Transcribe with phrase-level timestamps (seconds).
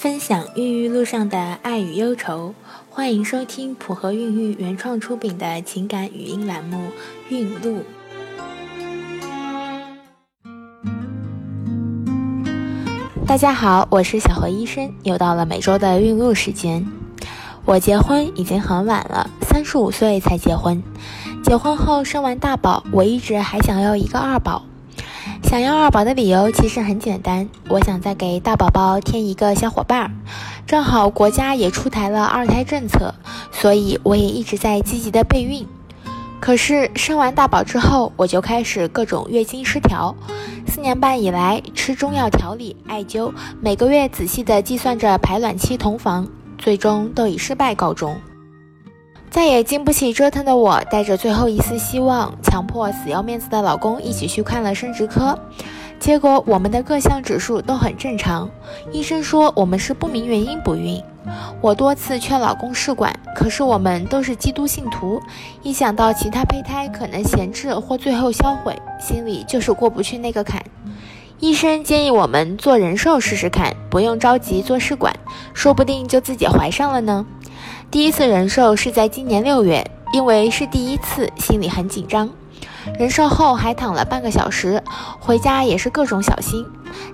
[0.00, 2.54] 分享孕育路上的爱与忧愁，
[2.88, 6.76] 欢迎收听普和孕育原创出品的情感语音栏目
[7.30, 7.80] 《孕路》。
[13.26, 16.86] 大家好，我是小何医生，又到了每周的孕路时间。
[17.64, 20.80] 我结婚已经很晚了，三十五岁才结婚。
[21.42, 24.62] 结婚后生完大宝，我一直还想要一个二宝。
[25.48, 30.10] 想要二宝的理由其实很简单，我想再给大宝宝添一个小伙伴儿。
[30.66, 33.14] 正好国家也出台了二胎政策，
[33.50, 35.66] 所以我也一直在积极的备孕。
[36.38, 40.14] 可是生完大宝之后，我就开始各种月经失调。
[40.66, 48.14] 四年半以来，吃中药调理、艾灸，每个月仔细的计算着排卵期同房，最终都以失败告终。
[49.30, 55.38] 再也经不起折腾的我，带着最后一丝希望，强迫死要面子的老公一起去看了生殖科。
[56.00, 58.48] 结果我们的各项指数都很正常，
[58.92, 61.02] 医生说我们是不明原因不孕。
[61.60, 65.20] 我多次劝老公试管，可是我们都是基督信徒，
[65.62, 70.62] 一想到其他胚胎可能闲置或最后销毁，心里就是过不去那个坎。
[71.40, 75.14] 医生建议我们做人寿试试看，不用着急做试管，
[75.54, 77.24] 说不定就自己怀上了呢。
[77.92, 82.28] 第一次人寿是在今年六月，因为是第一次，心里很紧张。
[82.98, 84.82] 人寿后还躺了半个小时，
[85.20, 86.66] 回家也是各种小心。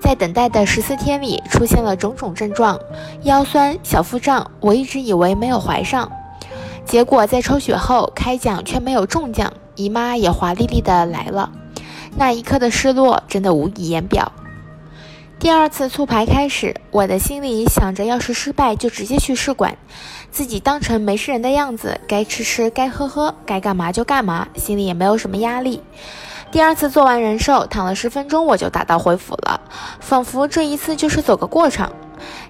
[0.00, 2.78] 在等待的十四天里，出现了种种症状，
[3.24, 4.48] 腰酸、小腹胀。
[4.60, 6.08] 我一直以为没有怀上，
[6.84, 11.50] 结果在抽血后开奖却没有中奖，姨妈也华丽丽的来了。
[12.22, 14.30] 那一刻的失落真的无以言表。
[15.40, 19.76] 第二次促排开始，我的心里想着，要是失败就直接去试管，
[20.30, 25.82] 自己当成没事人的样子，该吃吃，该喝喝，该干嘛就干嘛，心里也没有什么压力。
[26.52, 29.60] 第二次做完人寿，躺了十分钟我就打道回府了，
[29.98, 31.90] 仿佛这一次就是走个过场。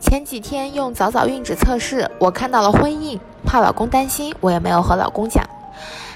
[0.00, 5.44] 前几天用早早孕纸测试，我看到了婚印，怕老公担心，我也没有和老公讲。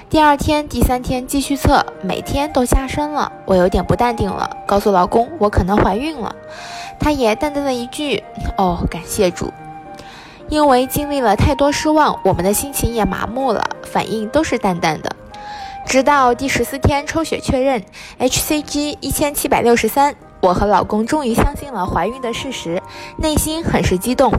[0.09, 6.35] 第二天、第三天继续测，每天都加深了，我有点不淡定了，告诉老公我可能怀孕了，
[6.99, 8.23] 他也淡淡的一句
[8.57, 9.51] ：“哦，感谢主。”
[10.49, 15.15] 因为经历了太多失望，我们的心情也麻木了，反应都是淡淡的。
[15.85, 17.83] 直到第十四天抽血确认
[18.19, 22.81] ，hCG 一千七百六十三，我和老公终于相信了怀孕的事实，
[23.17, 24.31] 内心很是激动。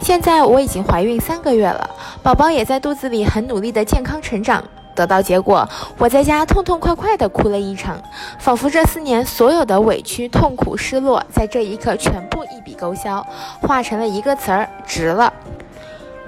[0.00, 1.88] 现在我已经怀孕三个月了，
[2.22, 4.64] 宝宝也在肚子里很努力的健康成长。
[4.94, 5.68] 得到结果，
[5.98, 8.00] 我在家痛痛快快地哭了一场，
[8.38, 13.26] 仿佛这四年所有的委屈、痛苦、失落，在这一刻全部一笔勾销，
[13.60, 15.32] 化成了一个词儿：值了。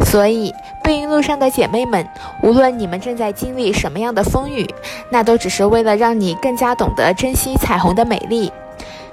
[0.05, 2.07] 所以，备孕路上的姐妹们，
[2.43, 4.69] 无论你们正在经历什么样的风雨，
[5.11, 8.53] 那都只是为了让你更加懂得珍惜彩虹的美丽。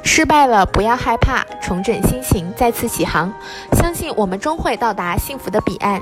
[0.03, 3.31] 失败了，不要害怕，重整心情，再次起航，
[3.71, 6.01] 相信我们终会到达幸福的彼岸。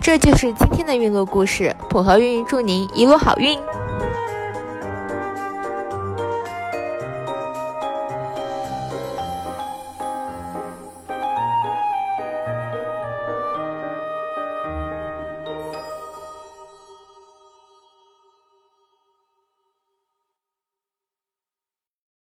[0.00, 3.58] 这就是今天的运路故事，普和运祝您一路好运。